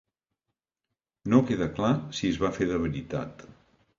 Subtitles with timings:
[1.33, 3.45] No queda clar si es va fer de veritat.